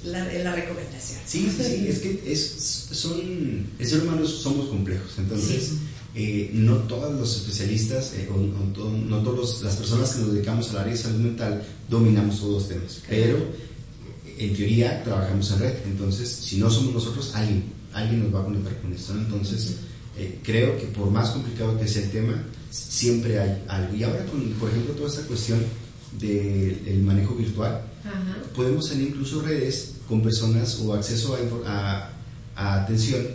[0.06, 1.19] la, la recomendación.
[1.25, 5.73] Sí, sí, sí, es que es, son, el ser humano somos complejos, entonces
[6.15, 10.80] eh, no todos los especialistas eh, o, no todas las personas que nos dedicamos al
[10.80, 13.38] área de salud mental dominamos todos los temas, pero
[14.38, 18.45] en teoría trabajamos en red, entonces si no somos nosotros, alguien, alguien nos va a
[18.45, 19.75] conectar con esto, entonces
[20.17, 23.95] eh, creo que por más complicado que sea el tema, siempre hay algo.
[23.95, 25.60] Y ahora con, por ejemplo, toda esta cuestión
[26.19, 27.81] del manejo virtual,
[28.55, 32.10] podemos tener incluso redes con personas o acceso a,
[32.55, 33.25] a, atención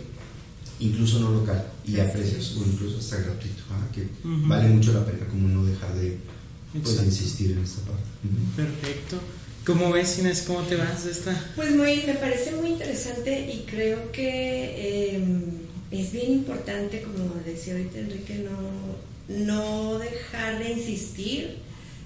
[0.79, 5.25] incluso no local y a precios o incluso hasta gratuito, que vale mucho la pena
[5.27, 6.17] como no dejar de
[6.73, 8.03] pues, insistir en esta parte.
[8.55, 9.17] Perfecto.
[9.65, 10.43] ¿Cómo ves, Inés?
[10.45, 11.51] ¿Cómo te vas esta?
[11.55, 15.41] Pues muy, me parece muy interesante y creo que em,
[15.91, 21.57] es bien importante, como decía ahorita Enrique, no, no dejar de insistir,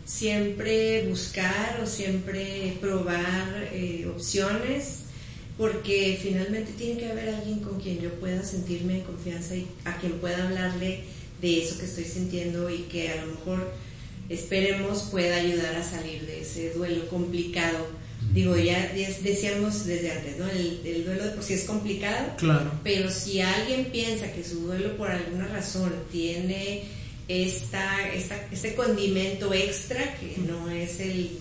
[0.06, 5.04] siempre buscar o siempre probar eh, opciones,
[5.58, 9.98] porque finalmente tiene que haber alguien con quien yo pueda sentirme en confianza y a
[9.98, 11.02] quien pueda hablarle
[11.42, 13.72] de eso que estoy sintiendo y que a lo mejor
[14.30, 17.88] esperemos pueda ayudar a salir de ese duelo complicado.
[18.34, 20.48] Digo, ya decíamos desde antes, ¿no?
[20.48, 22.72] El, duelo de por sí es complicado, claro.
[22.84, 26.84] pero si alguien piensa que su duelo por alguna razón tiene
[27.32, 31.38] esta, esta, este condimento extra, que no es el,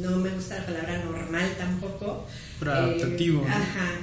[0.00, 2.26] no me gusta la palabra normal tampoco.
[2.58, 3.42] Pero adaptativo.
[3.42, 4.00] Eh, ajá.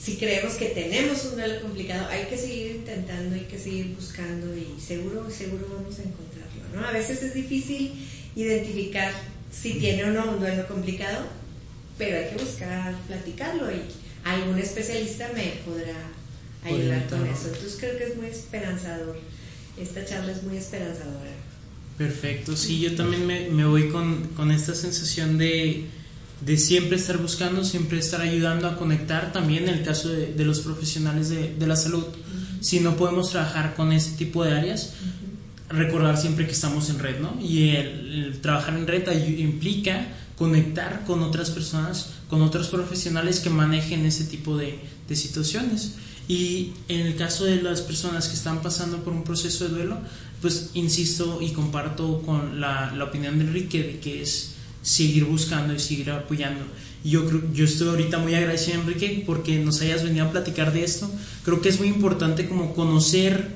[0.00, 4.56] Si creemos que tenemos un duelo complicado, hay que seguir intentando, hay que seguir buscando
[4.56, 6.36] y seguro, seguro vamos a encontrar
[6.84, 7.92] a veces es difícil
[8.34, 9.12] identificar
[9.50, 11.24] si tiene o no un duelo complicado,
[11.96, 13.82] pero hay que buscar platicarlo y
[14.24, 15.96] algún especialista me podrá
[16.64, 17.48] ayudar con eso.
[17.48, 19.18] Entonces creo que es muy esperanzador.
[19.78, 21.30] Esta charla es muy esperanzadora.
[21.98, 25.86] Perfecto, sí, yo también me, voy con, esta sensación de,
[26.56, 31.30] siempre estar buscando, siempre estar ayudando a conectar, también en el caso de, los profesionales
[31.30, 32.04] de, la salud,
[32.60, 34.92] si no podemos trabajar con ese tipo de áreas,
[35.70, 37.38] recordar siempre que estamos en red, ¿no?
[37.42, 39.04] Y el, trabajar en red
[39.38, 40.06] implica
[40.36, 44.78] conectar con otras personas, con otros profesionales que manejen ese tipo de,
[45.14, 45.94] situaciones.
[46.28, 49.98] Y en el caso de las personas que están pasando por un proceso de duelo,
[50.42, 55.74] pues insisto y comparto con la, la opinión de Enrique de que es seguir buscando
[55.74, 56.64] y seguir apoyando.
[57.04, 60.84] Yo creo, yo estoy ahorita muy agradecido Enrique porque nos hayas venido a platicar de
[60.84, 61.10] esto.
[61.44, 63.48] Creo que es muy importante como conocer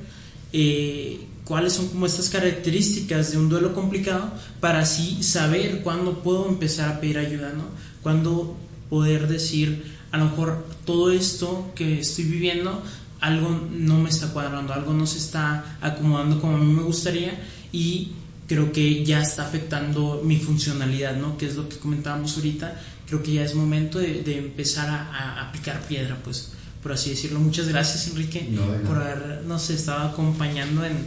[0.52, 6.48] eh, cuáles son como estas características de un duelo complicado para así saber cuándo puedo
[6.48, 7.64] empezar a pedir ayuda, ¿no?
[8.02, 8.56] Cuándo
[8.88, 12.82] poder decir, a lo mejor todo esto que estoy viviendo,
[13.20, 17.38] algo no me está cuadrando, algo no se está acomodando como a mí me gustaría
[17.72, 18.12] y
[18.50, 21.38] creo que ya está afectando mi funcionalidad, ¿no?
[21.38, 22.80] Que es lo que comentábamos ahorita.
[23.06, 26.50] Creo que ya es momento de, empezar a, a, picar piedra, pues,
[26.82, 27.38] por así decirlo.
[27.38, 28.48] Muchas gracias, Enrique,
[28.86, 31.06] por habernos estado acompañando en,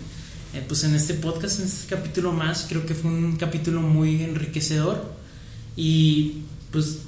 [0.69, 2.65] pues, en este podcast, en este capítulo más.
[2.69, 5.03] Creo que fue un capítulo muy enriquecedor
[5.75, 6.99] y, pues,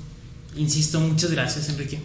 [0.57, 1.99] insisto, muchas gracias, Enrique.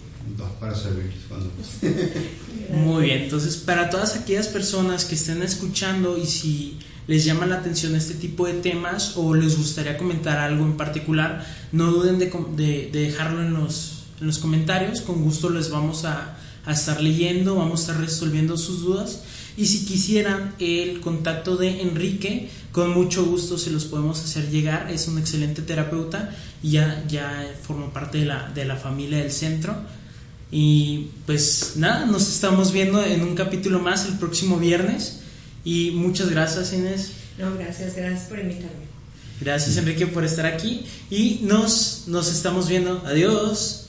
[0.59, 1.51] para servir cuando...
[2.85, 7.57] Muy bien, entonces para todas aquellas personas que estén escuchando y si les llama la
[7.57, 12.91] atención este tipo de temas o les gustaría comentar algo en particular, no duden de,
[12.93, 17.81] dejarlo en los, en los, comentarios, con gusto les vamos a, a estar leyendo, vamos
[17.81, 19.23] a estar resolviendo sus dudas.
[19.57, 24.91] Y si quisieran el contacto de Enrique, con mucho gusto se los podemos hacer llegar.
[24.91, 29.33] Es un excelente terapeuta y ya, ya forma parte de la, de la familia del
[29.33, 29.75] centro.
[30.53, 35.21] Y pues nada, nos estamos viendo en un capítulo más el próximo viernes.
[35.65, 37.13] Y muchas gracias Inés.
[37.39, 38.91] No, gracias, gracias por invitarme.
[39.41, 43.03] Gracias Enrique por estar aquí y nos, nos estamos viendo.
[43.07, 43.87] Adiós.